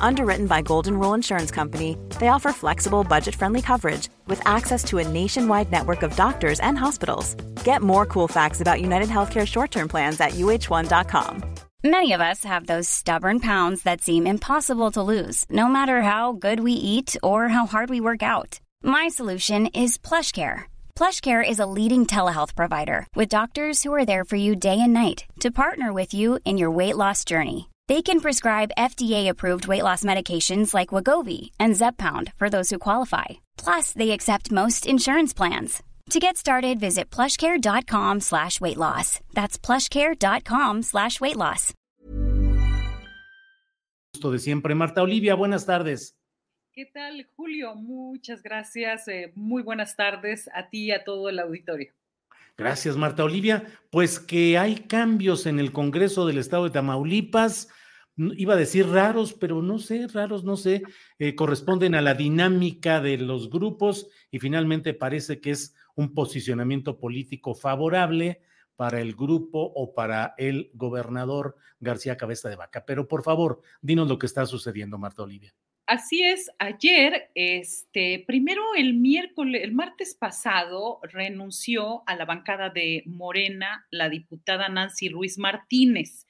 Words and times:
Underwritten 0.00 0.46
by 0.46 0.62
Golden 0.62 0.98
Rule 0.98 1.14
Insurance 1.14 1.50
Company, 1.50 1.96
they 2.18 2.28
offer 2.28 2.52
flexible, 2.52 3.04
budget 3.04 3.34
friendly 3.34 3.62
coverage 3.62 4.08
with 4.26 4.40
access 4.46 4.82
to 4.84 4.98
a 4.98 5.08
nationwide 5.08 5.70
network 5.70 6.02
of 6.02 6.16
doctors 6.16 6.60
and 6.60 6.78
hospitals. 6.78 7.34
Get 7.64 7.82
more 7.82 8.06
cool 8.06 8.28
facts 8.28 8.60
about 8.60 8.80
United 8.80 9.08
Healthcare 9.08 9.46
short 9.46 9.70
term 9.70 9.88
plans 9.88 10.20
at 10.20 10.32
uh1.com. 10.32 11.54
Many 11.84 12.12
of 12.12 12.20
us 12.20 12.42
have 12.44 12.66
those 12.66 12.88
stubborn 12.88 13.38
pounds 13.40 13.82
that 13.82 14.00
seem 14.00 14.26
impossible 14.26 14.90
to 14.92 15.02
lose, 15.02 15.44
no 15.48 15.68
matter 15.68 16.02
how 16.02 16.32
good 16.32 16.60
we 16.60 16.72
eat 16.72 17.16
or 17.22 17.48
how 17.48 17.66
hard 17.66 17.90
we 17.90 18.00
work 18.00 18.22
out. 18.22 18.58
My 18.82 19.08
solution 19.08 19.66
is 19.66 19.98
PlushCare 19.98 20.64
PlushCare 20.98 21.48
is 21.48 21.60
a 21.60 21.72
leading 21.78 22.06
telehealth 22.06 22.56
provider 22.56 23.06
with 23.14 23.28
doctors 23.28 23.84
who 23.84 23.94
are 23.94 24.04
there 24.04 24.24
for 24.24 24.34
you 24.34 24.56
day 24.56 24.80
and 24.80 24.92
night 24.92 25.26
to 25.38 25.52
partner 25.52 25.92
with 25.92 26.12
you 26.12 26.40
in 26.44 26.58
your 26.58 26.72
weight 26.72 26.96
loss 26.96 27.24
journey. 27.24 27.68
They 27.88 28.02
can 28.02 28.20
prescribe 28.20 28.70
FDA-approved 28.76 29.66
weight 29.66 29.82
loss 29.82 30.04
medications 30.04 30.74
like 30.74 30.90
Wagovi 30.90 31.52
and 31.58 31.74
Zepbound 31.74 32.34
for 32.36 32.50
those 32.50 32.68
who 32.68 32.78
qualify. 32.78 33.24
Plus, 33.56 33.92
they 33.92 34.10
accept 34.10 34.52
most 34.52 34.84
insurance 34.86 35.32
plans. 35.32 35.82
To 36.10 36.20
get 36.20 36.36
started, 36.36 36.78
visit 36.78 37.08
plushcare.com 37.10 38.20
slash 38.20 38.60
weight 38.60 38.76
loss. 38.76 39.20
That's 39.32 39.58
plushcare.com 39.58 40.82
slash 40.82 41.18
weight 41.20 41.36
loss. 41.36 41.72
Gusto 44.12 44.32
de 44.32 44.38
siempre. 44.38 44.74
Marta 44.74 45.02
Olivia, 45.02 45.34
buenas 45.34 45.64
tardes. 45.64 46.14
¿Qué 46.72 46.84
tal, 46.92 47.26
Julio? 47.36 47.74
Muchas 47.74 48.42
gracias. 48.42 49.08
Eh, 49.08 49.32
muy 49.34 49.62
buenas 49.62 49.96
tardes 49.96 50.50
a 50.54 50.68
ti 50.68 50.86
y 50.86 50.92
a 50.92 51.04
todo 51.04 51.30
el 51.30 51.38
auditorio. 51.38 51.92
Gracias, 52.58 52.96
Marta 52.96 53.22
Olivia. 53.22 53.66
Pues 53.88 54.18
que 54.18 54.58
hay 54.58 54.80
cambios 54.80 55.46
en 55.46 55.60
el 55.60 55.70
Congreso 55.70 56.26
del 56.26 56.38
Estado 56.38 56.64
de 56.64 56.70
Tamaulipas. 56.70 57.68
Iba 58.16 58.54
a 58.54 58.56
decir 58.56 58.88
raros, 58.88 59.32
pero 59.32 59.62
no 59.62 59.78
sé, 59.78 60.08
raros, 60.08 60.42
no 60.42 60.56
sé, 60.56 60.82
eh, 61.20 61.36
corresponden 61.36 61.94
a 61.94 62.02
la 62.02 62.14
dinámica 62.14 63.00
de 63.00 63.16
los 63.16 63.48
grupos 63.48 64.08
y 64.32 64.40
finalmente 64.40 64.92
parece 64.92 65.40
que 65.40 65.52
es 65.52 65.76
un 65.94 66.12
posicionamiento 66.14 66.98
político 66.98 67.54
favorable 67.54 68.42
para 68.74 69.00
el 69.00 69.14
grupo 69.14 69.72
o 69.76 69.94
para 69.94 70.34
el 70.36 70.72
gobernador 70.74 71.54
García 71.78 72.16
Cabeza 72.16 72.48
de 72.48 72.56
Vaca. 72.56 72.84
Pero 72.84 73.06
por 73.06 73.22
favor, 73.22 73.62
dinos 73.80 74.08
lo 74.08 74.18
que 74.18 74.26
está 74.26 74.46
sucediendo, 74.46 74.98
Marta 74.98 75.22
Olivia. 75.22 75.54
Así 75.88 76.22
es, 76.22 76.50
ayer, 76.58 77.30
este, 77.34 78.22
primero 78.26 78.62
el 78.76 78.92
miércoles, 78.92 79.62
el 79.64 79.72
martes 79.72 80.14
pasado, 80.14 81.00
renunció 81.02 82.02
a 82.06 82.14
la 82.14 82.26
bancada 82.26 82.68
de 82.68 83.04
Morena 83.06 83.86
la 83.90 84.10
diputada 84.10 84.68
Nancy 84.68 85.08
Ruiz 85.08 85.38
Martínez, 85.38 86.26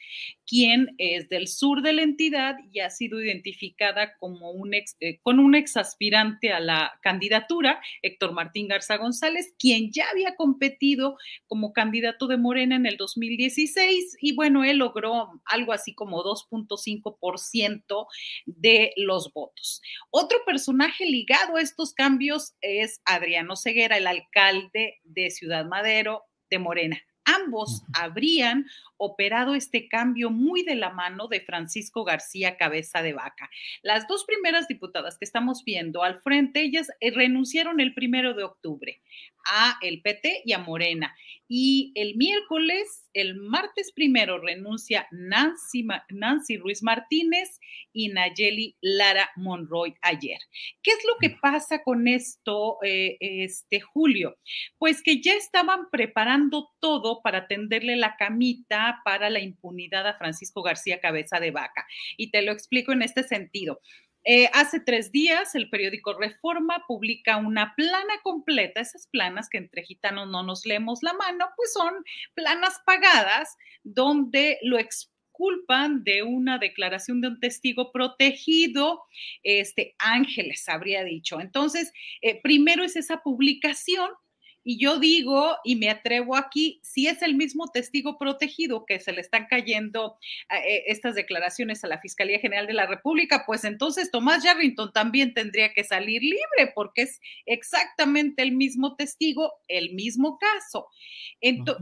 quien 0.46 0.94
es 0.98 1.28
del 1.28 1.48
sur 1.48 1.82
de 1.82 1.92
la 1.92 2.02
entidad 2.02 2.54
y 2.70 2.78
ha 2.78 2.90
sido 2.90 3.20
identificada 3.20 4.16
como 4.18 4.52
un 4.52 4.74
ex, 4.74 4.96
eh, 5.00 5.18
con 5.22 5.40
un 5.40 5.56
ex 5.56 5.76
aspirante 5.76 6.52
a 6.52 6.60
la 6.60 6.96
candidatura, 7.02 7.80
Héctor 8.02 8.34
Martín 8.34 8.68
Garza 8.68 8.96
González, 8.96 9.54
quien 9.58 9.90
ya 9.90 10.08
había 10.08 10.36
competido 10.36 11.16
como 11.48 11.72
candidato 11.72 12.28
de 12.28 12.36
Morena 12.36 12.76
en 12.76 12.86
el 12.86 12.96
2016 12.96 14.18
y 14.20 14.36
bueno, 14.36 14.62
él 14.62 14.76
logró 14.76 15.32
algo 15.46 15.72
así 15.72 15.94
como 15.94 16.22
2.5% 16.22 18.06
de 18.46 18.92
los 18.96 19.32
votos. 19.32 19.47
Otro 20.10 20.38
personaje 20.46 21.06
ligado 21.06 21.56
a 21.56 21.60
estos 21.60 21.94
cambios 21.94 22.54
es 22.60 23.00
Adriano 23.04 23.56
Ceguera, 23.56 23.96
el 23.96 24.06
alcalde 24.06 25.00
de 25.04 25.30
Ciudad 25.30 25.64
Madero 25.64 26.24
de 26.50 26.58
Morena. 26.58 27.02
Ambos 27.24 27.82
habrían 27.92 28.64
operado 28.96 29.54
este 29.54 29.86
cambio 29.88 30.30
muy 30.30 30.62
de 30.62 30.74
la 30.76 30.90
mano 30.90 31.28
de 31.28 31.42
Francisco 31.42 32.02
García 32.02 32.56
Cabeza 32.56 33.02
de 33.02 33.12
Vaca. 33.12 33.50
Las 33.82 34.08
dos 34.08 34.24
primeras 34.24 34.66
diputadas 34.66 35.18
que 35.18 35.26
estamos 35.26 35.62
viendo 35.62 36.02
al 36.02 36.22
frente, 36.22 36.62
ellas 36.62 36.88
eh, 37.00 37.10
renunciaron 37.10 37.80
el 37.80 37.92
primero 37.92 38.32
de 38.32 38.44
octubre 38.44 39.02
a 39.48 39.78
el 39.82 40.02
PT 40.02 40.42
y 40.44 40.52
a 40.52 40.58
Morena. 40.58 41.14
Y 41.50 41.92
el 41.94 42.16
miércoles, 42.16 43.08
el 43.14 43.36
martes 43.36 43.90
primero, 43.92 44.38
renuncia 44.38 45.08
Nancy, 45.10 45.86
Nancy 46.10 46.58
Ruiz 46.58 46.82
Martínez 46.82 47.58
y 47.90 48.08
Nayeli 48.08 48.76
Lara 48.82 49.30
Monroy 49.34 49.94
ayer. 50.02 50.38
¿Qué 50.82 50.90
es 50.90 50.98
lo 51.06 51.16
que 51.18 51.30
pasa 51.40 51.82
con 51.82 52.06
esto, 52.06 52.76
eh, 52.84 53.16
este 53.20 53.80
Julio? 53.80 54.36
Pues 54.76 55.02
que 55.02 55.22
ya 55.22 55.32
estaban 55.32 55.88
preparando 55.90 56.68
todo 56.80 57.22
para 57.22 57.46
tenderle 57.48 57.96
la 57.96 58.16
camita 58.16 59.00
para 59.02 59.30
la 59.30 59.40
impunidad 59.40 60.06
a 60.06 60.18
Francisco 60.18 60.62
García 60.62 61.00
Cabeza 61.00 61.40
de 61.40 61.50
Vaca. 61.50 61.86
Y 62.18 62.30
te 62.30 62.42
lo 62.42 62.52
explico 62.52 62.92
en 62.92 63.00
este 63.00 63.22
sentido. 63.22 63.80
Eh, 64.30 64.50
hace 64.52 64.78
tres 64.78 65.10
días 65.10 65.54
el 65.54 65.70
periódico 65.70 66.12
Reforma 66.12 66.84
publica 66.86 67.38
una 67.38 67.74
plana 67.74 68.12
completa, 68.22 68.78
esas 68.78 69.06
planas 69.06 69.48
que 69.48 69.56
entre 69.56 69.84
gitanos 69.84 70.28
no 70.28 70.42
nos 70.42 70.66
leemos 70.66 71.02
la 71.02 71.14
mano, 71.14 71.46
pues 71.56 71.72
son 71.72 71.94
planas 72.34 72.78
pagadas 72.84 73.56
donde 73.84 74.58
lo 74.60 74.78
exculpan 74.78 76.04
de 76.04 76.24
una 76.24 76.58
declaración 76.58 77.22
de 77.22 77.28
un 77.28 77.40
testigo 77.40 77.90
protegido, 77.90 79.00
este 79.42 79.94
Ángeles 79.98 80.68
habría 80.68 81.04
dicho. 81.04 81.40
Entonces, 81.40 81.90
eh, 82.20 82.38
primero 82.42 82.84
es 82.84 82.96
esa 82.96 83.22
publicación 83.22 84.10
y 84.64 84.78
yo 84.78 84.98
digo, 84.98 85.56
y 85.64 85.76
me 85.76 85.88
atrevo 85.90 86.36
aquí, 86.36 86.80
si 86.82 87.06
es 87.06 87.22
el 87.22 87.34
mismo 87.34 87.68
testigo 87.68 88.18
protegido 88.18 88.84
que 88.86 89.00
se 89.00 89.12
le 89.12 89.20
están 89.20 89.46
cayendo 89.48 90.18
eh, 90.50 90.84
estas 90.86 91.14
declaraciones 91.14 91.84
a 91.84 91.88
la 91.88 91.98
Fiscalía 91.98 92.38
General 92.38 92.66
de 92.66 92.74
la 92.74 92.86
República, 92.86 93.44
pues 93.46 93.64
entonces 93.64 94.10
Tomás 94.10 94.44
Yarrington 94.44 94.92
también 94.92 95.34
tendría 95.34 95.72
que 95.72 95.84
salir 95.84 96.22
libre 96.22 96.72
porque 96.74 97.02
es 97.02 97.20
exactamente 97.46 98.42
el 98.42 98.52
mismo 98.52 98.96
testigo, 98.96 99.52
el 99.68 99.94
mismo 99.94 100.38
caso. 100.38 100.88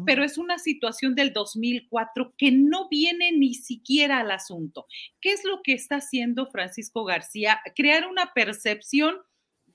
Pero 0.04 0.22
es 0.25 0.38
una 0.38 0.59
situación 0.59 1.15
del 1.15 1.32
2004 1.32 2.34
que 2.36 2.53
no 2.53 2.88
viene 2.88 3.32
ni 3.32 3.54
siquiera 3.54 4.20
al 4.20 4.31
asunto. 4.31 4.86
¿Qué 5.20 5.32
es 5.32 5.44
lo 5.44 5.62
que 5.62 5.72
está 5.72 5.97
haciendo 5.97 6.47
Francisco 6.47 7.04
García? 7.04 7.60
Crear 7.75 8.06
una 8.06 8.32
percepción 8.34 9.16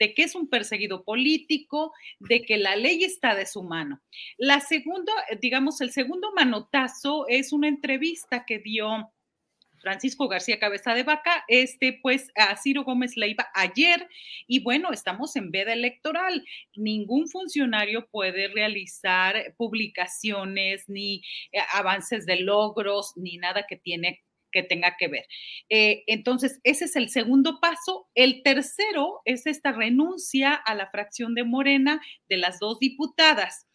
de 0.01 0.16
que 0.16 0.23
es 0.23 0.34
un 0.34 0.50
perseguido 0.50 1.03
político, 1.03 1.94
de 2.19 2.41
que 2.41 2.57
la 2.57 2.75
ley 2.75 3.03
está 3.03 3.35
de 3.35 3.45
su 3.45 3.62
mano. 3.62 4.01
La 4.35 4.59
segunda, 4.59 5.13
digamos, 5.39 5.79
el 5.79 5.91
segundo 5.91 6.31
manotazo 6.35 7.28
es 7.28 7.53
una 7.53 7.67
entrevista 7.67 8.44
que 8.44 8.57
dio 8.57 9.11
Francisco 9.79 10.28
García 10.28 10.57
Cabeza 10.57 10.95
de 10.95 11.03
Vaca, 11.03 11.45
este, 11.47 12.00
pues 12.01 12.31
a 12.34 12.56
Ciro 12.56 12.84
Gómez 12.84 13.16
Leiva 13.16 13.47
ayer. 13.53 14.07
Y 14.47 14.63
bueno, 14.63 14.91
estamos 14.91 15.35
en 15.35 15.51
veda 15.51 15.73
electoral. 15.73 16.44
Ningún 16.75 17.29
funcionario 17.29 18.07
puede 18.07 18.47
realizar 18.47 19.53
publicaciones 19.56 20.90
ni 20.90 21.22
eh, 21.51 21.59
avances 21.73 22.25
de 22.25 22.38
logros 22.38 23.13
ni 23.17 23.38
nada 23.38 23.67
que 23.69 23.75
tiene 23.75 24.23
que 24.51 24.63
tenga 24.63 24.95
que 24.97 25.07
ver. 25.07 25.25
Eh, 25.69 26.03
entonces, 26.07 26.59
ese 26.63 26.85
es 26.85 26.95
el 26.95 27.09
segundo 27.09 27.59
paso. 27.62 28.07
El 28.16 28.44
tercero 28.44 29.22
es 29.25 29.47
esta 29.47 29.72
renuncia 29.72 30.53
a 30.53 30.75
la 30.75 30.90
fracción 30.90 31.35
de 31.35 31.43
Morena 31.43 32.02
de 32.29 32.37
las 32.37 32.59
dos 32.59 32.79
diputadas. 32.79 33.67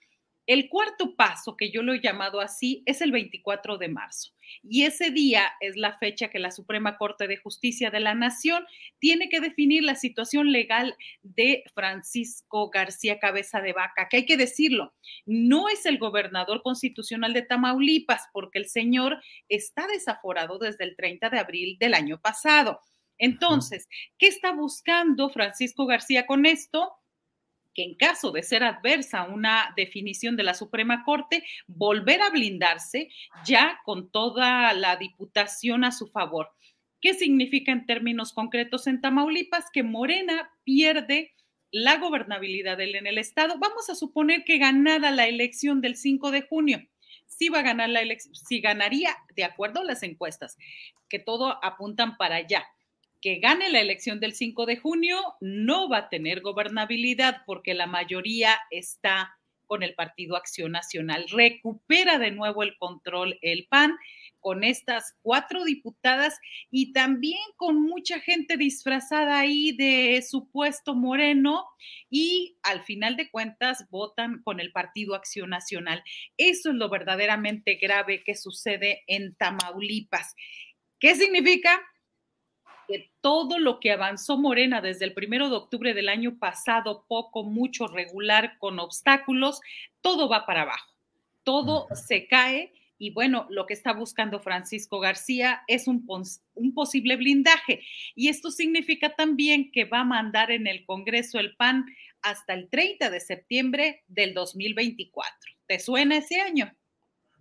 El 0.47 0.69
cuarto 0.69 1.17
paso, 1.17 1.57
que 1.57 1.71
yo 1.71 1.83
lo 1.83 1.93
he 1.93 2.01
llamado 2.01 2.41
así, 2.41 2.83
es 2.87 3.01
el 3.01 3.11
24 3.11 3.79
de 3.79 3.89
marzo. 3.89 4.33
Y 4.63 4.85
ese 4.85 5.11
día 5.11 5.53
es 5.61 5.77
la 5.77 5.99
fecha 5.99 6.29
que 6.29 6.39
la 6.39 6.53
Suprema 6.53 6.97
Corte 6.99 7.27
de 7.27 7.37
Justicia 7.37 7.91
de 7.91 7.99
la 7.99 8.15
Nación 8.15 8.65
tiene 9.01 9.29
que 9.29 9.41
definir 9.41 9.83
la 9.83 9.97
situación 9.97 10.53
legal 10.53 10.97
de 11.23 11.65
Francisco 11.75 12.71
García 12.71 13.19
Cabeza 13.19 13.61
de 13.61 13.73
Vaca, 13.73 14.09
que 14.09 14.19
hay 14.19 14.27
que 14.27 14.37
decirlo, 14.37 14.95
no 15.25 15.69
es 15.69 15.85
el 15.85 15.99
gobernador 15.99 16.63
constitucional 16.63 17.33
de 17.33 17.43
Tamaulipas, 17.43 18.29
porque 18.33 18.59
el 18.59 18.69
señor 18.69 19.21
está 19.49 19.89
desaforado 19.89 20.59
desde 20.59 20.85
el 20.85 20.95
30 20.95 21.29
de 21.31 21.39
abril 21.41 21.77
del 21.79 21.95
año 21.95 22.21
pasado. 22.21 22.81
Entonces, 23.19 23.89
¿qué 24.19 24.29
está 24.29 24.53
buscando 24.53 25.29
Francisco 25.31 25.87
García 25.87 26.27
con 26.27 26.47
esto? 26.47 26.93
Que 27.77 27.83
en 27.83 27.95
caso 27.95 28.33
de 28.33 28.43
ser 28.43 28.65
adversa 28.65 29.25
una 29.25 29.75
definición 29.77 30.35
de 30.35 30.43
la 30.45 30.55
Suprema 30.55 31.05
Corte, 31.05 31.45
volver 31.67 32.23
a 32.23 32.31
blindarse 32.31 33.11
ya 33.45 33.81
con 33.85 34.11
toda 34.11 34.73
la 34.73 34.97
diputación 34.97 35.85
a 35.85 35.93
su 35.93 36.07
favor. 36.09 36.49
¿Qué 37.03 37.13
significa 37.13 37.73
en 37.73 37.85
términos 37.85 38.33
concretos 38.33 38.87
en 38.87 39.03
Tamaulipas? 39.03 39.67
Que 39.71 39.83
Morena 39.83 40.51
pierde 40.65 41.35
la 41.71 41.99
gobernabilidad 41.99 42.81
en 42.81 43.07
el 43.07 43.19
Estado. 43.19 43.59
Vamos 43.59 43.91
a 43.91 43.95
suponer 43.95 44.45
que 44.45 44.57
ganara 44.57 45.11
la 45.11 45.27
elección 45.27 45.83
del 45.83 45.97
5 45.97 46.31
de 46.31 46.43
junio. 46.43 46.81
Sí 47.27 47.51
va 47.51 47.59
a 47.59 47.63
ganar 47.63 47.91
la 47.91 48.01
elección, 48.01 48.35
sí 48.35 48.61
ganaría, 48.63 49.15
de 49.35 49.45
acuerdo 49.45 49.81
a 49.81 49.85
las 49.85 50.03
encuestas, 50.03 50.57
que 51.11 51.19
todo 51.19 51.63
apuntan 51.63 52.17
para 52.17 52.37
allá. 52.37 52.65
Que 53.21 53.39
gane 53.39 53.71
la 53.71 53.81
elección 53.81 54.21
del 54.21 54.35
5 54.35 54.67
de 54.67 54.77
junio 54.77 55.19
no 55.41 55.89
va 55.89 55.99
a 55.99 56.09
tener 56.09 56.41
gobernabilidad 56.41 57.43
porque 57.47 57.75
la 57.75 57.87
mayoría 57.87 58.57
está 58.71 59.37
con 59.67 59.83
el 59.83 59.95
Partido 59.95 60.37
Acción 60.37 60.73
Nacional. 60.73 61.27
Recupera 61.29 62.19
de 62.19 62.31
nuevo 62.31 62.63
el 62.63 62.77
control 62.79 63.39
el 63.43 63.67
PAN 63.69 63.97
con 64.41 64.63
estas 64.63 65.17
cuatro 65.23 65.65
diputadas 65.65 66.39
y 66.71 66.93
también 66.93 67.41
con 67.57 67.83
mucha 67.83 68.21
gente 68.21 68.57
disfrazada 68.57 69.41
ahí 69.41 69.73
de 69.73 70.23
supuesto 70.23 70.95
moreno 70.95 71.65
y 72.09 72.57
al 72.63 72.83
final 72.83 73.17
de 73.17 73.29
cuentas 73.29 73.87
votan 73.91 74.43
con 74.45 74.61
el 74.61 74.71
Partido 74.73 75.15
Acción 75.15 75.51
Nacional. 75.51 76.03
Eso 76.37 76.71
es 76.71 76.77
lo 76.77 76.89
verdaderamente 76.89 77.75
grave 77.75 78.23
que 78.25 78.37
sucede 78.37 79.03
en 79.09 79.35
Tamaulipas. 79.35 80.35
¿Qué 81.01 81.15
significa? 81.17 81.83
Que 82.87 83.11
todo 83.21 83.59
lo 83.59 83.81
que 83.81 83.93
avanzó 83.93 84.39
Morena 84.39 84.81
desde 84.81 85.05
el 85.05 85.15
primero 85.15 85.49
de 85.49 85.57
octubre 85.57 85.95
del 85.95 86.09
año 86.09 86.39
pasado, 86.39 87.05
poco, 87.09 87.45
mucho, 87.45 87.87
regular, 87.87 88.59
con 88.59 88.79
obstáculos, 88.79 89.61
todo 90.01 90.29
va 90.29 90.47
para 90.47 90.63
abajo, 90.63 90.95
todo 91.43 91.89
se 91.95 92.27
cae 92.27 92.73
y 92.99 93.11
bueno, 93.11 93.47
lo 93.51 93.67
que 93.67 93.75
está 93.75 93.93
buscando 93.93 94.41
Francisco 94.41 95.01
García 95.01 95.63
es 95.67 95.87
un, 95.87 96.07
un, 96.55 96.75
posible 96.75 97.17
blindaje. 97.17 97.83
Y 98.15 98.29
esto 98.29 98.51
significa 98.51 99.15
también 99.15 99.71
que 99.71 99.85
va 99.85 100.01
a 100.01 100.05
mandar 100.05 100.51
en 100.51 100.67
el 100.67 100.85
Congreso 100.87 101.39
el 101.39 101.55
PAN 101.57 101.85
hasta 102.23 102.55
el 102.55 102.69
30 102.71 103.11
de 103.11 103.21
septiembre 103.21 104.05
del 104.09 104.33
2024. 104.33 105.35
¿Te 105.67 105.79
suena 105.79 106.17
ese 106.17 106.41
año? 106.41 106.73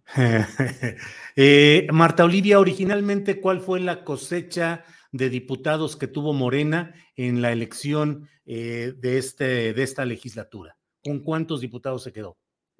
Eh, 1.38 1.88
Marta 1.92 2.24
Olivia, 2.24 2.62
originalmente, 2.62 3.42
¿cuál 3.42 3.60
fue 3.60 3.82
la 3.82 4.06
cosecha 4.06 4.86
de 5.18 5.30
diputados 5.30 5.96
que 5.96 6.08
tuvo 6.08 6.34
Morena 6.34 6.94
en 7.16 7.42
la 7.42 7.52
elección 7.52 8.30
eh, 8.46 8.94
de, 8.98 9.18
este, 9.18 9.74
de 9.74 9.84
esta 9.84 10.06
legislatura? 10.06 10.78
¿Con 11.04 11.20
cuántos 11.20 11.62
diputados 11.62 12.04
se 12.04 12.12
quedó 12.12 12.38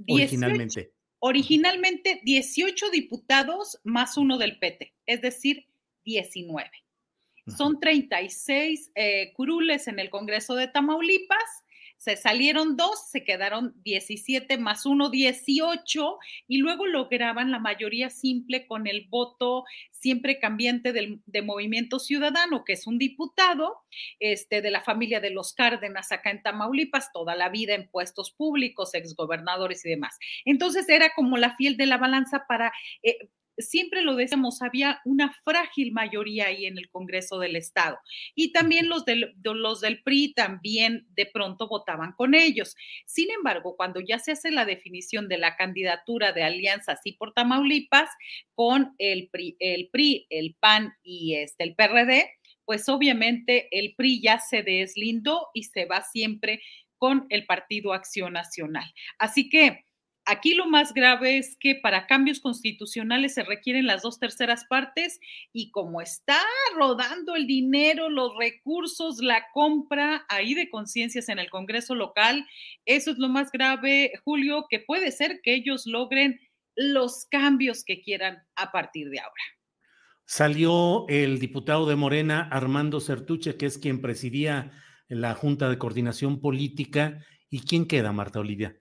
originalmente? 0.08 0.92
Originalmente 1.20 2.22
18 2.24 2.90
diputados 2.90 3.80
más 3.84 4.18
uno 4.18 4.38
del 4.38 4.60
PT, 4.60 4.94
es 5.06 5.22
decir, 5.22 5.66
19. 6.04 6.70
Son 7.48 7.80
36 7.80 8.92
eh, 8.96 9.32
curules 9.34 9.88
en 9.88 10.00
el 10.00 10.10
Congreso 10.10 10.56
de 10.56 10.68
Tamaulipas 10.68 11.65
se 11.98 12.16
salieron 12.18 12.78
dos, 12.78 13.10
se 13.10 13.24
quedaron 13.24 13.74
17 13.84 14.58
más 14.58 14.86
uno, 14.86 15.10
18, 15.10 16.18
y 16.48 16.58
luego 16.58 16.86
lograban 16.86 17.52
la 17.52 17.60
mayoría 17.60 18.10
simple 18.10 18.68
con 18.68 18.88
el 18.88 19.08
voto 19.10 19.64
siempre 19.92 20.40
cambiante 20.40 20.94
del, 20.94 21.22
de 21.26 21.42
Movimiento 21.42 21.98
Ciudadano, 22.00 22.64
que 22.64 22.74
es 22.74 22.86
un 22.86 23.00
diputado 23.00 23.78
este, 24.20 24.62
de 24.62 24.70
la 24.70 24.82
familia 24.82 25.20
de 25.20 25.32
los 25.32 25.54
Cárdenas 25.54 26.12
acá 26.12 26.30
en 26.30 26.44
Tamaulipas, 26.44 27.12
toda 27.12 27.36
la 27.36 27.50
vida 27.50 27.74
en 27.74 27.90
puestos 27.90 28.32
públicos, 28.32 28.94
exgobernadores 28.94 29.84
y 29.86 29.90
demás. 29.90 30.18
Entonces 30.46 30.88
era 30.90 31.12
como 31.16 31.38
la 31.38 31.56
fiel 31.56 31.78
de 31.78 31.88
la 31.88 31.98
balanza 31.98 32.46
para... 32.48 32.72
Eh, 33.02 33.18
siempre 33.58 34.04
lo 34.04 34.16
decíamos, 34.16 34.62
había 34.62 35.02
una 35.06 35.34
frágil 35.44 35.92
mayoría 35.92 36.48
ahí 36.48 36.66
en 36.66 36.78
el 36.78 36.90
Congreso 36.90 37.40
del 37.40 37.56
Estado. 37.56 37.98
Y 38.36 38.52
también 38.52 38.90
los 38.90 39.06
del, 39.06 39.36
los 39.44 39.82
del 39.82 40.02
PRI 40.04 40.34
también 40.34 41.06
de 41.16 41.26
pronto 41.26 41.68
votaban 41.68 42.14
con 42.14 42.36
ellos. 42.36 42.76
Sin 43.06 43.32
embargo, 43.32 43.76
cuando 43.76 44.00
ya 44.00 44.20
se 44.20 44.32
hace 44.32 44.52
la 44.52 44.66
definición 44.66 45.28
de 45.28 45.38
la 45.38 45.56
candidatura 45.56 46.32
de 46.32 46.44
Alianza 46.44 46.96
Sí 46.96 47.14
por 47.14 47.34
Tamaulipas 47.34 48.10
con 48.54 48.96
el 48.98 49.30
PRI, 49.30 49.58
el, 49.60 49.90
PRI, 49.90 50.28
el 50.30 50.56
PAN 50.60 50.94
y 51.04 51.36
este, 51.36 51.64
el 51.64 51.76
PRD, 51.76 52.30
pues 52.66 52.90
obviamente 52.90 53.68
el 53.72 53.94
PRI 53.96 54.22
ya 54.22 54.40
se 54.40 54.64
deslindó 54.64 55.48
y 55.54 55.64
se 55.64 55.86
va 55.86 56.02
siempre 56.02 56.62
con 56.98 57.26
el 57.30 57.46
Partido 57.46 57.94
Acción 57.94 58.34
Nacional. 58.34 58.92
Así 59.20 59.50
que 59.50 59.85
Aquí 60.28 60.56
lo 60.56 60.66
más 60.66 60.92
grave 60.94 61.38
es 61.38 61.56
que 61.60 61.76
para 61.76 62.08
cambios 62.08 62.40
constitucionales 62.40 63.36
se 63.36 63.44
requieren 63.44 63.86
las 63.86 64.02
dos 64.02 64.18
terceras 64.18 64.66
partes 64.66 65.20
y 65.54 65.70
como 65.70 66.02
está 66.02 66.40
rodando 66.76 67.36
el 67.36 67.46
dinero, 67.46 68.10
los 68.10 68.32
recursos, 68.36 69.20
la 69.20 69.46
compra 69.54 70.26
ahí 70.28 70.56
de 70.56 70.70
conciencias 70.72 71.30
en 71.30 71.38
el 71.38 71.52
Congreso 71.52 71.94
local, 71.94 72.48
eso 72.86 73.12
es 73.12 73.20
lo 73.20 73.30
más 73.30 73.52
grave, 73.52 74.14
Julio, 74.24 74.66
que 74.68 74.80
puede 74.80 75.12
ser 75.12 75.42
que 75.44 75.54
ellos 75.54 75.86
logren 75.86 76.40
los 76.76 77.28
cambios 77.30 77.84
que 77.84 78.02
quieran 78.02 78.44
a 78.56 78.72
partir 78.72 79.10
de 79.10 79.20
ahora. 79.20 79.44
Salió 80.26 81.08
el 81.08 81.38
diputado 81.38 81.86
de 81.88 81.96
Morena, 81.96 82.50
Armando 82.52 83.00
Certuche, 83.00 83.58
que 83.58 83.68
es 83.68 83.78
quien 83.78 84.02
presidía 84.02 84.72
la 85.08 85.36
Junta 85.36 85.70
de 85.70 85.78
Coordinación 85.78 86.42
Política. 86.42 87.24
¿Y 87.52 87.60
quién 87.62 87.86
queda, 87.86 88.12
Marta 88.12 88.40
Olivia? 88.40 88.76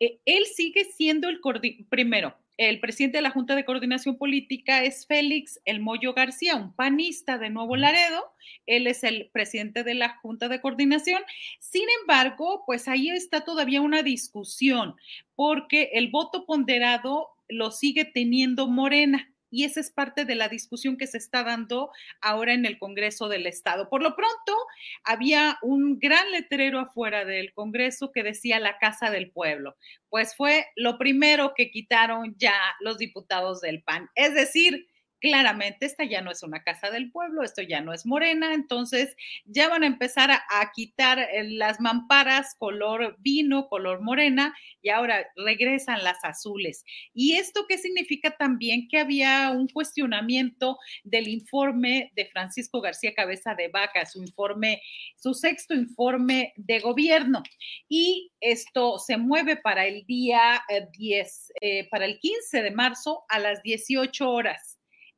Eh, 0.00 0.18
él 0.24 0.44
sigue 0.46 0.84
siendo 0.84 1.28
el 1.28 1.40
primero. 1.88 2.36
El 2.56 2.78
presidente 2.78 3.18
de 3.18 3.22
la 3.22 3.30
Junta 3.30 3.56
de 3.56 3.64
Coordinación 3.64 4.16
Política 4.16 4.84
es 4.84 5.06
Félix 5.06 5.60
El 5.64 5.80
Moyo 5.80 6.14
García, 6.14 6.54
un 6.54 6.72
panista 6.72 7.36
de 7.36 7.50
Nuevo 7.50 7.74
Laredo. 7.74 8.32
Él 8.66 8.86
es 8.86 9.02
el 9.02 9.28
presidente 9.32 9.82
de 9.82 9.94
la 9.94 10.10
Junta 10.18 10.48
de 10.48 10.60
Coordinación. 10.60 11.20
Sin 11.58 11.86
embargo, 12.00 12.62
pues 12.64 12.86
ahí 12.86 13.08
está 13.08 13.44
todavía 13.44 13.80
una 13.80 14.04
discusión, 14.04 14.94
porque 15.34 15.90
el 15.94 16.08
voto 16.10 16.46
ponderado 16.46 17.30
lo 17.48 17.72
sigue 17.72 18.04
teniendo 18.04 18.68
Morena 18.68 19.33
y 19.54 19.62
esa 19.62 19.78
es 19.78 19.92
parte 19.92 20.24
de 20.24 20.34
la 20.34 20.48
discusión 20.48 20.96
que 20.96 21.06
se 21.06 21.16
está 21.16 21.44
dando 21.44 21.90
ahora 22.20 22.54
en 22.54 22.66
el 22.66 22.76
Congreso 22.76 23.28
del 23.28 23.46
Estado. 23.46 23.88
Por 23.88 24.02
lo 24.02 24.16
pronto, 24.16 24.56
había 25.04 25.58
un 25.62 26.00
gran 26.00 26.32
letrero 26.32 26.80
afuera 26.80 27.24
del 27.24 27.52
Congreso 27.54 28.10
que 28.10 28.24
decía 28.24 28.58
la 28.58 28.78
Casa 28.78 29.10
del 29.10 29.30
Pueblo. 29.30 29.76
Pues 30.08 30.34
fue 30.34 30.66
lo 30.74 30.98
primero 30.98 31.52
que 31.56 31.70
quitaron 31.70 32.34
ya 32.36 32.56
los 32.80 32.98
diputados 32.98 33.60
del 33.60 33.84
PAN. 33.84 34.10
Es 34.16 34.34
decir, 34.34 34.88
claramente 35.24 35.86
esta 35.86 36.04
ya 36.04 36.20
no 36.20 36.30
es 36.30 36.42
una 36.42 36.62
casa 36.62 36.90
del 36.90 37.10
pueblo, 37.10 37.42
esto 37.42 37.62
ya 37.62 37.80
no 37.80 37.94
es 37.94 38.04
morena, 38.04 38.52
entonces 38.52 39.16
ya 39.46 39.70
van 39.70 39.82
a 39.82 39.86
empezar 39.86 40.30
a, 40.30 40.72
quitar 40.74 41.18
eh, 41.18 41.44
las 41.48 41.80
mamparas 41.80 42.54
color 42.58 43.16
vino, 43.20 43.66
color 43.68 44.02
morena, 44.02 44.54
y 44.82 44.90
ahora 44.90 45.26
regresan 45.34 46.04
las 46.04 46.22
azules. 46.24 46.84
¿Y 47.14 47.36
esto 47.36 47.64
qué 47.66 47.78
significa 47.78 48.36
también? 48.36 48.86
Que 48.86 48.98
había 48.98 49.50
un 49.50 49.66
cuestionamiento 49.66 50.76
del 51.04 51.28
informe 51.28 52.12
de 52.14 52.26
Francisco 52.26 52.82
García 52.82 53.14
Cabeza 53.14 53.54
de 53.54 53.68
Vaca, 53.68 54.04
su 54.04 54.22
informe, 54.22 54.82
su 55.16 55.32
sexto 55.32 55.72
informe 55.72 56.52
de 56.56 56.80
gobierno. 56.80 57.42
Y 57.88 58.30
esto 58.40 58.98
se 58.98 59.16
mueve 59.16 59.56
para 59.56 59.86
el 59.86 60.04
día 60.04 60.62
10, 60.92 61.50
eh, 61.62 61.78
eh, 61.78 61.88
para 61.88 62.04
el 62.04 62.18
15 62.18 62.60
de 62.60 62.70
marzo 62.72 63.24
a 63.30 63.38
las 63.38 63.62
18 63.62 64.30
horas. 64.30 64.73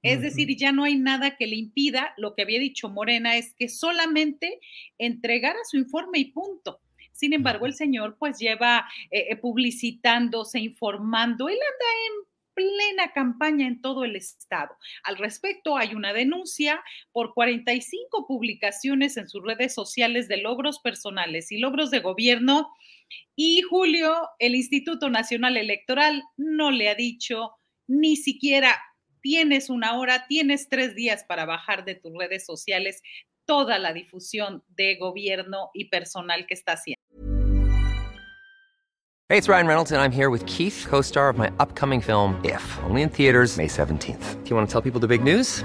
Es 0.06 0.20
decir, 0.20 0.56
ya 0.56 0.70
no 0.70 0.84
hay 0.84 0.96
nada 0.96 1.36
que 1.36 1.46
le 1.46 1.56
impida, 1.56 2.14
lo 2.16 2.34
que 2.34 2.42
había 2.42 2.60
dicho 2.60 2.88
Morena 2.88 3.36
es 3.36 3.54
que 3.54 3.68
solamente 3.68 4.60
entregara 4.98 5.58
su 5.68 5.76
informe 5.76 6.20
y 6.20 6.26
punto. 6.26 6.80
Sin 7.10 7.32
embargo, 7.32 7.66
el 7.66 7.74
señor 7.74 8.16
pues 8.18 8.38
lleva 8.38 8.86
eh, 9.10 9.26
eh, 9.30 9.36
publicitándose, 9.36 10.60
informando, 10.60 11.48
él 11.48 11.56
anda 11.56 11.86
en 12.06 12.26
plena 12.54 13.12
campaña 13.12 13.66
en 13.66 13.80
todo 13.80 14.04
el 14.04 14.16
estado. 14.16 14.76
Al 15.02 15.16
respecto, 15.16 15.76
hay 15.76 15.94
una 15.94 16.12
denuncia 16.12 16.82
por 17.12 17.34
45 17.34 18.26
publicaciones 18.26 19.16
en 19.16 19.28
sus 19.28 19.44
redes 19.44 19.74
sociales 19.74 20.28
de 20.28 20.38
logros 20.38 20.78
personales 20.78 21.50
y 21.50 21.58
logros 21.58 21.90
de 21.90 22.00
gobierno. 22.00 22.70
Y 23.34 23.62
Julio, 23.62 24.14
el 24.38 24.54
Instituto 24.54 25.10
Nacional 25.10 25.56
Electoral 25.56 26.22
no 26.36 26.70
le 26.70 26.88
ha 26.88 26.94
dicho 26.94 27.52
ni 27.88 28.16
siquiera 28.16 28.76
tienes 29.26 29.70
una 29.70 29.98
hora, 29.98 30.24
tienes 30.28 30.68
tres 30.68 30.94
días 30.94 31.24
para 31.24 31.46
bajar 31.46 31.84
de 31.84 31.96
tus 31.96 32.12
redes 32.16 32.46
sociales 32.46 33.02
toda 33.44 33.76
la 33.80 33.92
difusión 33.92 34.62
de 34.68 34.94
gobierno 34.94 35.70
y 35.74 35.88
personal 35.88 36.46
que 36.46 36.54
está 36.54 36.74
haciendo. 36.74 37.02
Hey, 39.28 39.36
it's 39.38 39.48
Ryan 39.48 39.66
Reynolds 39.66 39.90
and 39.90 40.00
I'm 40.00 40.12
here 40.12 40.30
with 40.30 40.46
Keith, 40.46 40.86
co-star 40.88 41.28
of 41.28 41.36
my 41.36 41.50
upcoming 41.58 42.00
film 42.00 42.40
If, 42.44 42.62
only 42.84 43.02
in 43.02 43.08
theaters 43.08 43.56
May 43.56 43.66
17th. 43.66 44.44
Do 44.44 44.50
you 44.50 44.54
want 44.54 44.68
to 44.68 44.72
tell 44.72 44.80
people 44.80 45.00
the 45.00 45.08
big 45.08 45.24
news? 45.24 45.64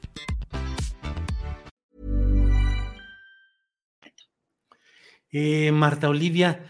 Eh, 5.31 5.71
Marta 5.71 6.09
Olivia, 6.09 6.65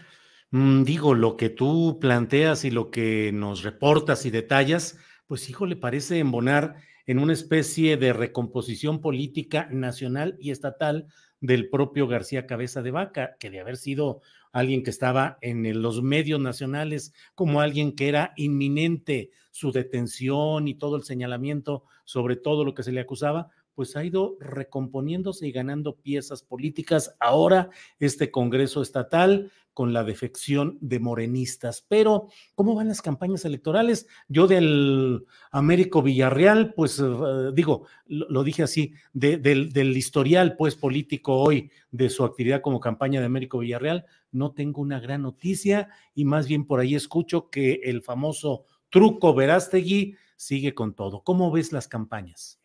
mm, 0.52 0.84
digo, 0.84 1.14
lo 1.14 1.36
que 1.36 1.50
tú 1.50 1.98
planteas 2.00 2.64
y 2.64 2.70
lo 2.70 2.90
que 2.92 3.32
nos 3.32 3.64
reportas 3.64 4.24
y 4.24 4.30
detallas, 4.30 4.98
pues 5.26 5.50
hijo, 5.50 5.66
le 5.66 5.74
parece 5.76 6.18
embonar 6.20 6.76
en 7.06 7.18
una 7.18 7.32
especie 7.32 7.96
de 7.96 8.12
recomposición 8.12 9.00
política 9.00 9.68
nacional 9.72 10.36
y 10.38 10.52
estatal 10.52 11.08
del 11.40 11.70
propio 11.70 12.06
García 12.06 12.46
Cabeza 12.46 12.82
de 12.82 12.92
Vaca, 12.92 13.36
que 13.40 13.50
de 13.50 13.58
haber 13.58 13.76
sido 13.76 14.20
alguien 14.52 14.84
que 14.84 14.90
estaba 14.90 15.38
en 15.40 15.82
los 15.82 16.00
medios 16.02 16.38
nacionales 16.38 17.12
como 17.34 17.60
alguien 17.60 17.96
que 17.96 18.08
era 18.08 18.32
inminente 18.36 19.30
su 19.50 19.72
detención 19.72 20.68
y 20.68 20.74
todo 20.74 20.94
el 20.96 21.02
señalamiento 21.02 21.82
sobre 22.04 22.36
todo 22.36 22.64
lo 22.64 22.74
que 22.74 22.84
se 22.84 22.92
le 22.92 23.00
acusaba, 23.00 23.48
pues 23.82 23.96
ha 23.96 24.04
ido 24.04 24.36
recomponiéndose 24.38 25.48
y 25.48 25.50
ganando 25.50 25.96
piezas 25.96 26.40
políticas. 26.44 27.16
Ahora 27.18 27.70
este 27.98 28.30
Congreso 28.30 28.80
Estatal 28.80 29.50
con 29.74 29.92
la 29.92 30.04
defección 30.04 30.78
de 30.80 31.00
morenistas. 31.00 31.84
Pero, 31.88 32.28
¿cómo 32.54 32.76
van 32.76 32.86
las 32.86 33.02
campañas 33.02 33.44
electorales? 33.44 34.06
Yo 34.28 34.46
del 34.46 35.26
Américo 35.50 36.00
Villarreal, 36.00 36.74
pues 36.74 37.00
eh, 37.00 37.50
digo, 37.54 37.86
lo, 38.06 38.44
dije 38.44 38.62
así, 38.62 38.92
del, 39.12 39.96
historial 39.96 40.54
pues 40.56 40.76
político 40.76 41.34
hoy 41.34 41.72
de 41.90 42.08
su 42.08 42.22
actividad 42.22 42.60
como 42.60 42.78
campaña 42.78 43.18
de 43.18 43.26
Américo 43.26 43.58
Villarreal, 43.58 44.04
no 44.30 44.52
tengo 44.52 44.80
una 44.80 45.00
gran 45.00 45.22
noticia 45.22 45.88
y 46.14 46.24
más 46.24 46.46
bien 46.46 46.68
por 46.68 46.78
ahí 46.78 46.94
escucho 46.94 47.50
que 47.50 47.80
el 47.82 48.00
famoso 48.00 48.66
truco 48.90 49.34
Verástegui 49.34 50.14
sigue 50.36 50.72
con 50.72 50.94
todo. 50.94 51.24
¿Cómo 51.24 51.50
ves 51.50 51.72
las 51.72 51.88
campañas? 51.88 52.61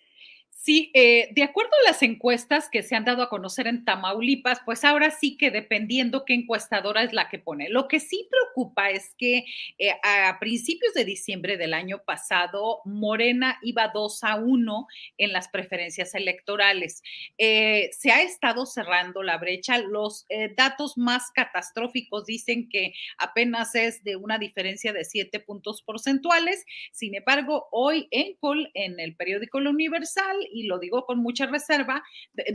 Sí, 0.59 0.89
eh, 0.95 1.29
de 1.33 1.43
acuerdo 1.43 1.69
a 1.85 1.89
las 1.91 2.01
encuestas 2.01 2.67
que 2.67 2.81
se 2.81 2.95
han 2.95 3.05
dado 3.05 3.21
a 3.21 3.29
conocer 3.29 3.67
en 3.67 3.85
Tamaulipas, 3.85 4.59
pues 4.65 4.83
ahora 4.83 5.11
sí 5.11 5.37
que 5.37 5.51
dependiendo 5.51 6.25
qué 6.25 6.33
encuestadora 6.33 7.03
es 7.03 7.13
la 7.13 7.29
que 7.29 7.37
pone. 7.37 7.69
Lo 7.69 7.87
que 7.87 7.99
sí 7.99 8.27
preocupa 8.29 8.89
es 8.89 9.13
que 9.19 9.45
eh, 9.77 9.91
a 10.03 10.37
principios 10.39 10.95
de 10.95 11.05
diciembre 11.05 11.57
del 11.57 11.75
año 11.75 12.01
pasado, 12.03 12.81
Morena 12.85 13.59
iba 13.61 13.89
2 13.93 14.23
a 14.23 14.35
1 14.35 14.87
en 15.19 15.31
las 15.31 15.47
preferencias 15.47 16.15
electorales. 16.15 17.03
Eh, 17.37 17.91
se 17.97 18.11
ha 18.11 18.23
estado 18.23 18.65
cerrando 18.65 19.21
la 19.21 19.37
brecha. 19.37 19.77
Los 19.77 20.25
datos 20.57 20.97
más 20.97 21.29
catastróficos 21.31 22.25
dicen 22.25 22.67
que 22.67 22.93
apenas 23.19 23.75
es 23.75 24.03
de 24.03 24.15
una 24.15 24.39
diferencia 24.39 24.91
de 24.91 25.05
7 25.05 25.39
puntos 25.39 25.83
porcentuales. 25.83 26.65
Sin 26.91 27.13
embargo, 27.15 27.67
hoy 27.71 28.07
en 28.09 28.33
Col, 28.37 28.71
en 28.73 28.99
el 28.99 29.15
periódico 29.15 29.59
La 29.59 29.69
Universal, 29.69 30.46
y 30.51 30.63
lo 30.63 30.79
digo 30.79 31.05
con 31.05 31.19
mucha 31.19 31.45
reserva, 31.45 32.03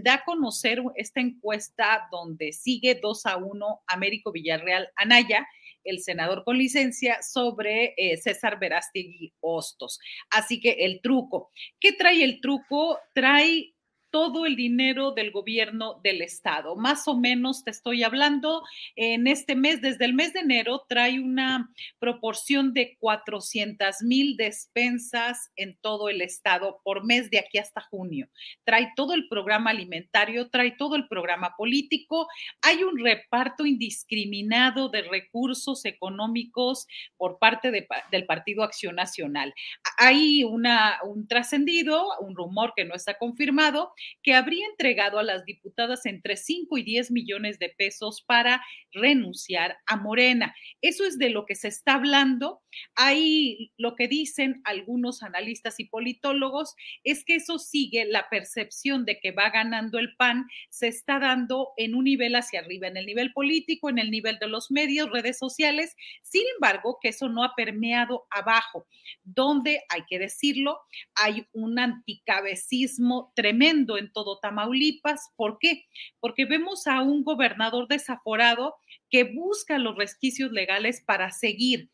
da 0.02 0.14
a 0.14 0.24
conocer 0.24 0.82
esta 0.96 1.20
encuesta 1.20 2.08
donde 2.10 2.52
sigue 2.52 2.98
2 3.00 3.26
a 3.26 3.36
1 3.36 3.82
Américo 3.86 4.32
Villarreal 4.32 4.88
Anaya, 4.96 5.46
el 5.84 6.00
senador 6.00 6.44
con 6.44 6.58
licencia, 6.58 7.22
sobre 7.22 7.94
eh, 7.96 8.16
César 8.16 8.58
Verástegui 8.58 9.32
Hostos. 9.40 9.98
Así 10.30 10.60
que 10.60 10.70
el 10.80 11.00
truco. 11.00 11.50
¿Qué 11.80 11.92
trae 11.92 12.22
el 12.22 12.40
truco? 12.40 12.98
Trae 13.14 13.71
todo 14.12 14.44
el 14.44 14.56
dinero 14.56 15.12
del 15.12 15.32
gobierno 15.32 15.98
del 16.04 16.20
estado. 16.20 16.76
Más 16.76 17.08
o 17.08 17.16
menos 17.16 17.64
te 17.64 17.70
estoy 17.70 18.02
hablando, 18.02 18.62
en 18.94 19.26
este 19.26 19.56
mes, 19.56 19.80
desde 19.80 20.04
el 20.04 20.12
mes 20.12 20.34
de 20.34 20.40
enero, 20.40 20.84
trae 20.86 21.18
una 21.18 21.70
proporción 21.98 22.74
de 22.74 22.96
400 23.00 24.02
mil 24.02 24.36
despensas 24.36 25.50
en 25.56 25.78
todo 25.80 26.10
el 26.10 26.20
estado 26.20 26.80
por 26.84 27.04
mes 27.04 27.30
de 27.30 27.38
aquí 27.38 27.56
hasta 27.56 27.80
junio. 27.80 28.28
Trae 28.64 28.92
todo 28.94 29.14
el 29.14 29.28
programa 29.28 29.70
alimentario, 29.70 30.50
trae 30.50 30.72
todo 30.72 30.94
el 30.94 31.08
programa 31.08 31.54
político. 31.56 32.28
Hay 32.60 32.84
un 32.84 32.98
reparto 32.98 33.64
indiscriminado 33.64 34.90
de 34.90 35.02
recursos 35.02 35.86
económicos 35.86 36.86
por 37.16 37.38
parte 37.38 37.70
del 37.70 38.26
Partido 38.26 38.62
Acción 38.62 38.96
Nacional. 38.96 39.54
Hay 39.96 40.44
una, 40.44 40.98
un 41.02 41.26
trascendido, 41.26 42.06
un 42.20 42.36
rumor 42.36 42.74
que 42.76 42.84
no 42.84 42.94
está 42.94 43.16
confirmado, 43.16 43.94
que 44.22 44.34
habría 44.34 44.66
entregado 44.66 45.18
a 45.18 45.22
las 45.22 45.44
diputadas 45.44 46.06
entre 46.06 46.36
5 46.36 46.78
y 46.78 46.82
10 46.82 47.10
millones 47.10 47.58
de 47.58 47.68
pesos 47.70 48.22
para 48.22 48.62
renunciar 48.92 49.76
a 49.86 49.96
Morena. 49.96 50.54
Eso 50.80 51.04
es 51.04 51.18
de 51.18 51.30
lo 51.30 51.46
que 51.46 51.54
se 51.54 51.68
está 51.68 51.94
hablando. 51.94 52.62
Ahí 52.94 53.72
lo 53.76 53.96
que 53.96 54.08
dicen 54.08 54.60
algunos 54.64 55.22
analistas 55.22 55.78
y 55.80 55.84
politólogos 55.84 56.74
es 57.04 57.24
que 57.24 57.36
eso 57.36 57.58
sigue 57.58 58.04
la 58.04 58.28
percepción 58.28 59.04
de 59.04 59.18
que 59.20 59.32
va 59.32 59.50
ganando 59.50 59.98
el 59.98 60.14
PAN, 60.16 60.46
se 60.70 60.88
está 60.88 61.18
dando 61.18 61.70
en 61.76 61.94
un 61.94 62.04
nivel 62.04 62.34
hacia 62.34 62.60
arriba, 62.60 62.88
en 62.88 62.96
el 62.96 63.06
nivel 63.06 63.32
político, 63.32 63.90
en 63.90 63.98
el 63.98 64.10
nivel 64.10 64.38
de 64.38 64.48
los 64.48 64.70
medios, 64.70 65.10
redes 65.10 65.38
sociales. 65.38 65.96
Sin 66.22 66.42
embargo, 66.54 66.98
que 67.00 67.08
eso 67.08 67.28
no 67.28 67.44
ha 67.44 67.54
permeado 67.54 68.26
abajo, 68.30 68.86
donde, 69.24 69.82
hay 69.88 70.02
que 70.08 70.18
decirlo, 70.18 70.80
hay 71.14 71.46
un 71.52 71.78
anticabecismo 71.78 73.32
tremendo 73.34 73.91
en 73.98 74.12
todo 74.12 74.38
Tamaulipas. 74.38 75.30
¿Por 75.36 75.58
qué? 75.58 75.84
Porque 76.20 76.44
vemos 76.44 76.86
a 76.86 77.02
un 77.02 77.24
gobernador 77.24 77.88
desaforado 77.88 78.76
que 79.10 79.24
busca 79.24 79.78
los 79.78 79.96
resquicios 79.96 80.52
legales 80.52 81.02
para 81.04 81.30
seguir. 81.30 81.90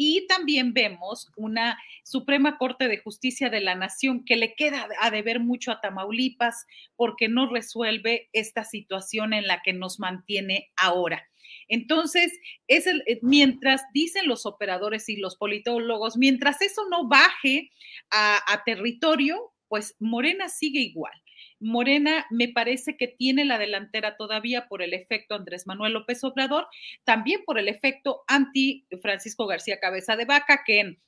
Y 0.00 0.28
también 0.28 0.74
vemos 0.74 1.28
una 1.36 1.76
Suprema 2.04 2.56
Corte 2.56 2.86
de 2.86 2.98
Justicia 2.98 3.50
de 3.50 3.60
la 3.60 3.74
Nación 3.74 4.24
que 4.24 4.36
le 4.36 4.54
queda 4.54 4.86
a 5.00 5.10
deber 5.10 5.40
mucho 5.40 5.72
a 5.72 5.80
Tamaulipas 5.80 6.66
porque 6.94 7.28
no 7.28 7.50
resuelve 7.50 8.28
esta 8.32 8.62
situación 8.62 9.32
en 9.32 9.48
la 9.48 9.60
que 9.60 9.72
nos 9.72 9.98
mantiene 9.98 10.70
ahora. 10.76 11.28
Entonces, 11.66 12.38
es 12.68 12.86
el, 12.86 13.02
eh, 13.06 13.18
mientras 13.22 13.82
dicen 13.92 14.28
los 14.28 14.46
operadores 14.46 15.08
y 15.08 15.16
los 15.16 15.36
politólogos, 15.36 16.16
mientras 16.16 16.62
eso 16.62 16.88
no 16.88 17.08
baje 17.08 17.70
a 18.10 18.62
territorio, 18.64 19.52
pues 19.68 19.96
Morena 19.98 20.48
sigue 20.48 20.80
igual. 20.80 21.12
Morena 21.60 22.26
me 22.30 22.48
parece 22.48 22.96
que 22.96 23.08
tiene 23.08 23.44
la 23.44 23.58
delantera 23.58 24.16
todavía 24.16 24.68
por 24.68 24.82
el 24.82 24.94
efecto 24.94 25.34
Andrés 25.34 25.66
Manuel 25.66 25.92
López 25.92 26.22
Obrador, 26.24 26.66
también 27.04 27.42
por 27.44 27.58
el 27.58 27.68
efecto 27.68 28.22
anti 28.26 28.86
Francisco 29.02 29.46
García 29.46 29.80
Cabeza 29.80 30.16
de 30.16 30.24
Vaca, 30.24 30.62
que 30.64 30.98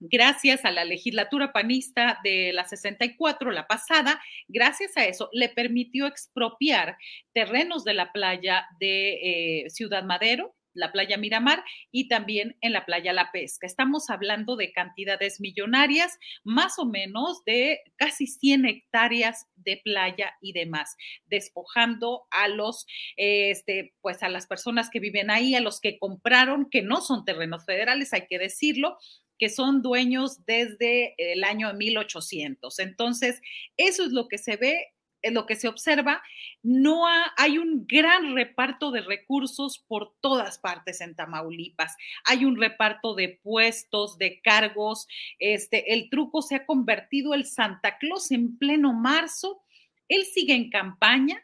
gracias 0.00 0.64
a 0.64 0.70
la 0.70 0.84
legislatura 0.84 1.52
panista 1.52 2.18
de 2.24 2.52
la 2.52 2.64
64, 2.64 3.50
la 3.50 3.66
pasada, 3.66 4.20
gracias 4.48 4.96
a 4.96 5.04
eso 5.04 5.28
le 5.32 5.48
permitió 5.48 6.06
expropiar 6.06 6.96
terrenos 7.32 7.84
de 7.84 7.94
la 7.94 8.12
playa 8.12 8.66
de 8.78 9.64
eh, 9.64 9.70
Ciudad 9.70 10.04
Madero, 10.04 10.54
la 10.74 10.92
playa 10.92 11.16
Miramar 11.16 11.64
y 11.90 12.08
también 12.08 12.56
en 12.60 12.72
la 12.72 12.84
playa 12.84 13.12
La 13.12 13.30
Pesca. 13.32 13.66
Estamos 13.66 14.10
hablando 14.10 14.56
de 14.56 14.72
cantidades 14.72 15.40
millonarias, 15.40 16.18
más 16.42 16.78
o 16.78 16.84
menos 16.84 17.44
de 17.44 17.80
casi 17.96 18.26
100 18.26 18.66
hectáreas 18.66 19.46
de 19.56 19.80
playa 19.82 20.34
y 20.40 20.52
demás, 20.52 20.96
despojando 21.26 22.26
a 22.30 22.48
los, 22.48 22.86
este, 23.16 23.94
pues 24.00 24.22
a 24.22 24.28
las 24.28 24.46
personas 24.46 24.90
que 24.90 25.00
viven 25.00 25.30
ahí, 25.30 25.54
a 25.54 25.60
los 25.60 25.80
que 25.80 25.98
compraron, 25.98 26.68
que 26.70 26.82
no 26.82 27.00
son 27.00 27.24
terrenos 27.24 27.64
federales, 27.64 28.12
hay 28.12 28.26
que 28.28 28.38
decirlo, 28.38 28.98
que 29.38 29.48
son 29.48 29.82
dueños 29.82 30.44
desde 30.46 31.14
el 31.18 31.44
año 31.44 31.72
1800. 31.74 32.78
Entonces, 32.78 33.40
eso 33.76 34.04
es 34.04 34.12
lo 34.12 34.28
que 34.28 34.38
se 34.38 34.56
ve 34.56 34.93
lo 35.32 35.46
que 35.46 35.56
se 35.56 35.68
observa, 35.68 36.22
no 36.62 37.04
hay 37.36 37.58
un 37.58 37.86
gran 37.86 38.34
reparto 38.34 38.90
de 38.90 39.00
recursos 39.00 39.78
por 39.86 40.14
todas 40.20 40.58
partes 40.58 41.00
en 41.00 41.14
Tamaulipas. 41.14 41.96
Hay 42.24 42.44
un 42.44 42.60
reparto 42.60 43.14
de 43.14 43.40
puestos, 43.42 44.18
de 44.18 44.40
cargos. 44.42 45.06
Este, 45.38 45.94
el 45.94 46.10
truco 46.10 46.42
se 46.42 46.56
ha 46.56 46.66
convertido 46.66 47.34
el 47.34 47.46
Santa 47.46 47.98
Claus 47.98 48.30
en 48.30 48.58
pleno 48.58 48.92
marzo. 48.92 49.62
Él 50.08 50.24
sigue 50.24 50.54
en 50.54 50.70
campaña 50.70 51.42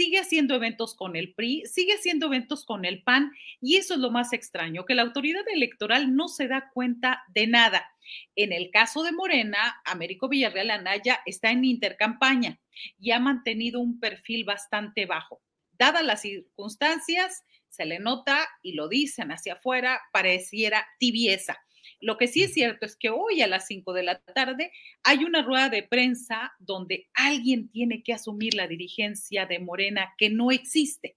sigue 0.00 0.18
haciendo 0.18 0.54
eventos 0.54 0.94
con 0.94 1.16
el 1.16 1.34
PRI, 1.34 1.64
sigue 1.66 1.94
haciendo 1.94 2.26
eventos 2.26 2.64
con 2.64 2.84
el 2.84 3.02
PAN 3.02 3.32
y 3.60 3.76
eso 3.76 3.94
es 3.94 4.00
lo 4.00 4.10
más 4.10 4.32
extraño, 4.32 4.84
que 4.84 4.94
la 4.94 5.02
autoridad 5.02 5.42
electoral 5.52 6.14
no 6.14 6.28
se 6.28 6.48
da 6.48 6.70
cuenta 6.72 7.24
de 7.34 7.46
nada. 7.46 7.84
En 8.36 8.52
el 8.52 8.70
caso 8.70 9.02
de 9.02 9.12
Morena, 9.12 9.80
Américo 9.84 10.28
Villarreal 10.28 10.70
Anaya 10.70 11.20
está 11.26 11.50
en 11.50 11.64
intercampaña 11.64 12.60
y 12.98 13.10
ha 13.12 13.20
mantenido 13.20 13.80
un 13.80 14.00
perfil 14.00 14.44
bastante 14.44 15.06
bajo. 15.06 15.42
Dadas 15.72 16.04
las 16.04 16.22
circunstancias, 16.22 17.44
se 17.68 17.86
le 17.86 17.98
nota 17.98 18.48
y 18.62 18.72
lo 18.72 18.88
dicen 18.88 19.30
hacia 19.30 19.54
afuera, 19.54 20.00
pareciera 20.12 20.86
tibieza. 20.98 21.58
Lo 22.00 22.16
que 22.16 22.28
sí 22.28 22.42
es 22.42 22.54
cierto 22.54 22.86
es 22.86 22.96
que 22.96 23.10
hoy 23.10 23.42
a 23.42 23.46
las 23.46 23.66
5 23.66 23.92
de 23.92 24.02
la 24.02 24.18
tarde 24.20 24.72
hay 25.02 25.24
una 25.24 25.42
rueda 25.42 25.68
de 25.68 25.82
prensa 25.82 26.52
donde 26.58 27.08
alguien 27.14 27.70
tiene 27.70 28.02
que 28.02 28.12
asumir 28.12 28.54
la 28.54 28.66
dirigencia 28.66 29.46
de 29.46 29.58
Morena 29.58 30.14
que 30.16 30.30
no 30.30 30.50
existe 30.50 31.16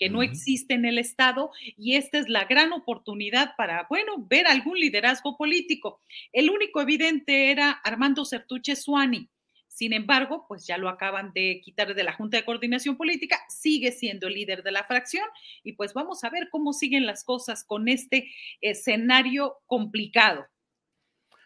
que 0.00 0.08
no 0.08 0.22
existe 0.22 0.74
en 0.74 0.86
el 0.86 0.98
Estado 0.98 1.50
y 1.76 1.94
esta 1.94 2.18
es 2.18 2.28
la 2.28 2.46
gran 2.46 2.72
oportunidad 2.72 3.54
para, 3.56 3.86
bueno, 3.88 4.26
ver 4.28 4.46
algún 4.46 4.80
liderazgo 4.80 5.36
político. 5.36 6.00
El 6.32 6.50
único 6.50 6.80
evidente 6.80 7.50
era 7.50 7.70
Armando 7.70 8.24
Certuche 8.24 8.74
Suani, 8.74 9.28
sin 9.68 9.92
embargo, 9.92 10.46
pues 10.48 10.66
ya 10.66 10.78
lo 10.78 10.88
acaban 10.88 11.32
de 11.32 11.60
quitar 11.62 11.94
de 11.94 12.02
la 12.02 12.12
Junta 12.12 12.36
de 12.36 12.44
Coordinación 12.44 12.96
Política, 12.96 13.38
sigue 13.48 13.92
siendo 13.92 14.26
el 14.26 14.34
líder 14.34 14.62
de 14.62 14.72
la 14.72 14.84
fracción 14.84 15.24
y 15.62 15.72
pues 15.72 15.94
vamos 15.94 16.24
a 16.24 16.28
ver 16.28 16.48
cómo 16.50 16.72
siguen 16.72 17.06
las 17.06 17.22
cosas 17.22 17.62
con 17.62 17.88
este 17.88 18.30
escenario 18.60 19.58
complicado. 19.66 20.46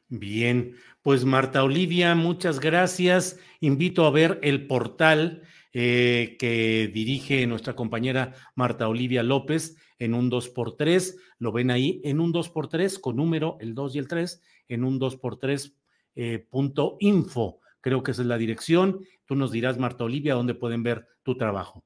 Bien, 0.08 0.74
pues 1.02 1.24
Marta 1.24 1.62
Olivia, 1.62 2.14
muchas 2.14 2.60
gracias. 2.60 3.38
Invito 3.60 4.06
a 4.06 4.10
ver 4.10 4.38
el 4.42 4.66
portal 4.66 5.42
eh, 5.74 6.36
que 6.38 6.88
dirige 6.92 7.46
nuestra 7.46 7.74
compañera 7.74 8.32
Marta 8.54 8.88
Olivia 8.88 9.22
López 9.22 9.76
en 9.98 10.14
un 10.14 10.30
2x3. 10.30 11.16
Lo 11.38 11.50
ven 11.50 11.70
ahí 11.70 12.00
en 12.04 12.20
un 12.20 12.32
2x3 12.32 13.00
con 13.00 13.16
número 13.16 13.56
el 13.60 13.74
2 13.74 13.96
y 13.96 13.98
el 13.98 14.08
3 14.08 14.40
en 14.68 14.84
un 14.84 15.00
2x3 15.00 15.74
eh, 16.14 16.46
punto 16.48 16.96
info. 17.00 17.58
Creo 17.80 18.02
que 18.02 18.12
esa 18.12 18.22
es 18.22 18.28
la 18.28 18.38
dirección. 18.38 19.00
Tú 19.26 19.34
nos 19.34 19.50
dirás, 19.50 19.78
Marta 19.78 20.04
Olivia, 20.04 20.34
dónde 20.34 20.54
pueden 20.54 20.82
ver 20.82 21.06
tu 21.22 21.36
trabajo. 21.36 21.84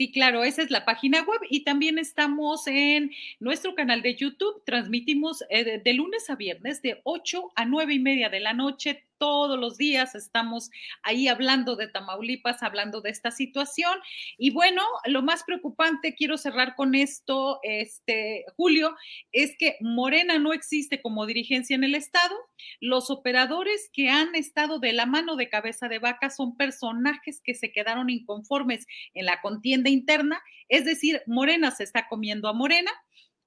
Sí, 0.00 0.12
claro, 0.12 0.44
esa 0.44 0.62
es 0.62 0.70
la 0.70 0.86
página 0.86 1.22
web 1.24 1.40
y 1.50 1.62
también 1.62 1.98
estamos 1.98 2.66
en 2.66 3.10
nuestro 3.38 3.74
canal 3.74 4.00
de 4.00 4.14
YouTube. 4.14 4.62
Transmitimos 4.64 5.44
eh, 5.50 5.78
de, 5.84 5.92
lunes 5.92 6.30
a 6.30 6.36
viernes 6.36 6.80
de 6.80 7.02
8 7.04 7.50
a 7.54 7.66
9 7.66 7.92
y 7.92 7.98
media 7.98 8.30
de 8.30 8.40
la 8.40 8.54
noche. 8.54 9.04
Todos 9.20 9.58
los 9.58 9.76
días 9.76 10.14
estamos 10.14 10.70
ahí 11.02 11.28
hablando 11.28 11.76
de 11.76 11.88
Tamaulipas, 11.88 12.62
hablando 12.62 13.02
de 13.02 13.10
esta 13.10 13.30
situación. 13.30 13.98
Y 14.38 14.50
bueno, 14.50 14.82
lo 15.04 15.20
más 15.20 15.44
preocupante, 15.44 16.14
quiero 16.14 16.38
cerrar 16.38 16.74
con 16.74 16.94
esto, 16.94 17.60
este, 17.62 18.46
Julio, 18.56 18.96
es 19.30 19.54
que 19.58 19.76
Morena 19.80 20.38
no 20.38 20.54
existe 20.54 21.02
como 21.02 21.26
dirigencia 21.26 21.76
en 21.76 21.84
el 21.84 21.94
Estado. 21.94 22.34
Los 22.80 23.10
operadores 23.10 23.90
que 23.92 24.08
han 24.08 24.34
estado 24.34 24.78
de 24.78 24.94
la 24.94 25.04
mano 25.04 25.36
de 25.36 25.50
cabeza 25.50 25.88
de 25.88 25.98
vaca 25.98 26.30
son 26.30 26.56
personajes 26.56 27.42
que 27.44 27.54
se 27.54 27.72
quedaron 27.72 28.08
inconformes 28.08 28.86
en 29.12 29.26
la 29.26 29.42
contienda 29.42 29.90
interna, 29.90 30.40
es 30.68 30.86
decir, 30.86 31.22
Morena 31.26 31.70
se 31.72 31.84
está 31.84 32.08
comiendo 32.08 32.48
a 32.48 32.54
Morena, 32.54 32.90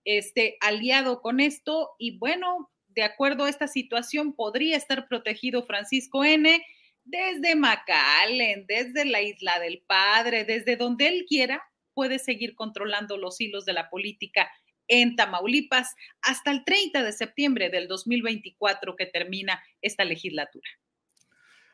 este, 0.05 0.57
aliado 0.59 1.21
con 1.21 1.39
esto, 1.39 1.91
y 1.97 2.17
bueno, 2.17 2.69
de 2.95 3.03
acuerdo 3.03 3.45
a 3.45 3.49
esta 3.49 3.67
situación, 3.67 4.33
podría 4.33 4.77
estar 4.77 5.07
protegido 5.07 5.65
Francisco 5.65 6.23
N. 6.23 6.63
desde 7.03 7.55
McAllen, 7.55 8.65
desde 8.67 9.05
la 9.05 9.21
Isla 9.21 9.59
del 9.59 9.83
Padre, 9.85 10.45
desde 10.45 10.77
donde 10.77 11.07
él 11.07 11.25
quiera, 11.27 11.63
puede 11.93 12.19
seguir 12.19 12.55
controlando 12.55 13.17
los 13.17 13.39
hilos 13.39 13.65
de 13.65 13.73
la 13.73 13.89
política 13.89 14.49
en 14.87 15.15
Tamaulipas 15.15 15.95
hasta 16.21 16.51
el 16.51 16.63
30 16.65 17.03
de 17.03 17.11
septiembre 17.11 17.69
del 17.69 17.87
2024 17.87 18.95
que 18.95 19.05
termina 19.05 19.61
esta 19.81 20.03
legislatura. 20.03 20.69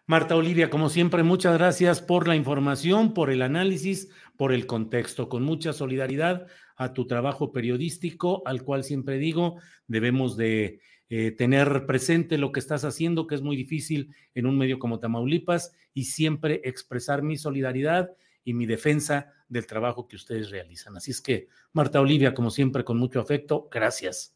Marta 0.06 0.36
Olivia, 0.36 0.72
como 0.72 0.90
siempre, 0.90 1.22
muchas 1.22 1.56
gracias 1.56 2.02
por 2.02 2.28
la 2.28 2.36
información, 2.36 3.14
por 3.14 3.30
el 3.30 3.44
análisis, 3.44 4.10
por 4.38 4.54
el 4.54 4.66
contexto. 4.66 5.30
Con 5.30 5.44
mucha 5.44 5.72
solidaridad 5.72 6.48
a 6.76 6.94
tu 6.94 7.06
trabajo 7.06 7.52
periodístico, 7.52 8.42
al 8.48 8.64
cual 8.64 8.84
siempre 8.84 9.20
digo, 9.20 9.62
debemos 9.86 10.36
de 10.36 10.82
eh, 11.10 11.32
tener 11.32 11.86
presente 11.86 12.38
lo 12.38 12.52
que 12.52 12.60
estás 12.60 12.86
haciendo, 12.86 13.28
que 13.28 13.36
es 13.36 13.42
muy 13.42 13.56
difícil 13.56 14.14
en 14.36 14.46
un 14.46 14.58
medio 14.58 14.78
como 14.80 15.00
Tamaulipas, 15.00 15.74
y 15.94 16.06
siempre 16.06 16.62
expresar 16.64 17.24
mi 17.24 17.38
solidaridad 17.38 18.12
y 18.44 18.54
mi 18.54 18.66
defensa 18.66 19.34
del 19.48 19.66
trabajo 19.66 20.08
que 20.08 20.16
ustedes 20.16 20.52
realizan. 20.52 20.96
Así 20.96 21.12
es 21.12 21.22
que, 21.22 21.48
Marta 21.74 22.00
Olivia, 22.00 22.34
como 22.34 22.52
siempre, 22.52 22.84
con 22.84 22.98
mucho 22.98 23.20
afecto, 23.20 23.68
gracias. 23.72 24.36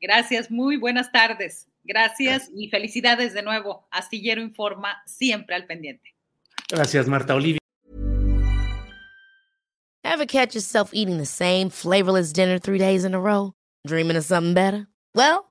Gracias, 0.00 0.50
muy 0.50 0.76
buenas 0.76 1.10
tardes. 1.10 1.68
Gracias 1.82 2.50
y 2.54 2.68
felicidades 2.68 3.34
de 3.34 3.42
nuevo. 3.42 3.86
Astillero 3.90 4.40
Informa, 4.40 5.02
siempre 5.06 5.54
al 5.54 5.66
pendiente. 5.66 6.14
Gracias, 6.70 7.08
Marta 7.08 7.34
Olivia. 7.34 7.58
Ever 10.04 10.26
catch 10.26 10.54
yourself 10.54 10.90
eating 10.92 11.18
the 11.18 11.26
same 11.26 11.70
flavorless 11.70 12.32
dinner 12.32 12.58
three 12.58 12.78
days 12.78 13.04
in 13.04 13.14
a 13.14 13.18
row? 13.18 13.52
Dreaming 13.86 14.16
of 14.16 14.24
something 14.24 14.54
better? 14.54 14.86
Well, 15.14 15.50